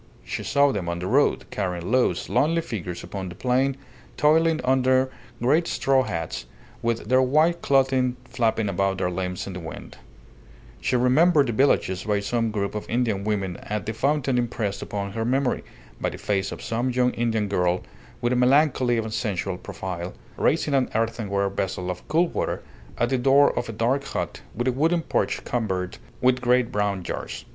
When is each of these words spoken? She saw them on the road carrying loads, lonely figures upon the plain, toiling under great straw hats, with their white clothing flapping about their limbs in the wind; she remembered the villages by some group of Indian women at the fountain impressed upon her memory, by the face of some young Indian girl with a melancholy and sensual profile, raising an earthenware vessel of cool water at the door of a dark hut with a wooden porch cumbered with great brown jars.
She 0.23 0.41
saw 0.41 0.71
them 0.71 0.89
on 0.89 0.97
the 0.97 1.05
road 1.05 1.45
carrying 1.51 1.91
loads, 1.91 2.27
lonely 2.27 2.61
figures 2.63 3.03
upon 3.03 3.29
the 3.29 3.35
plain, 3.35 3.77
toiling 4.17 4.59
under 4.63 5.11
great 5.39 5.67
straw 5.67 6.01
hats, 6.01 6.47
with 6.81 7.07
their 7.07 7.21
white 7.21 7.61
clothing 7.61 8.15
flapping 8.27 8.67
about 8.67 8.97
their 8.97 9.11
limbs 9.11 9.45
in 9.45 9.53
the 9.53 9.59
wind; 9.59 9.99
she 10.79 10.95
remembered 10.95 11.45
the 11.45 11.53
villages 11.53 12.05
by 12.05 12.19
some 12.19 12.49
group 12.49 12.73
of 12.73 12.89
Indian 12.89 13.23
women 13.23 13.57
at 13.57 13.85
the 13.85 13.93
fountain 13.93 14.39
impressed 14.39 14.81
upon 14.81 15.11
her 15.11 15.23
memory, 15.23 15.63
by 16.01 16.09
the 16.09 16.17
face 16.17 16.51
of 16.51 16.63
some 16.63 16.89
young 16.89 17.11
Indian 17.11 17.47
girl 17.47 17.83
with 18.21 18.33
a 18.33 18.35
melancholy 18.35 18.97
and 18.97 19.13
sensual 19.13 19.59
profile, 19.59 20.15
raising 20.35 20.73
an 20.73 20.89
earthenware 20.95 21.47
vessel 21.47 21.91
of 21.91 22.07
cool 22.07 22.27
water 22.27 22.63
at 22.97 23.09
the 23.09 23.19
door 23.19 23.55
of 23.55 23.69
a 23.69 23.71
dark 23.71 24.03
hut 24.05 24.41
with 24.55 24.67
a 24.67 24.71
wooden 24.71 25.03
porch 25.03 25.43
cumbered 25.45 25.99
with 26.21 26.41
great 26.41 26.71
brown 26.71 27.03
jars. 27.03 27.45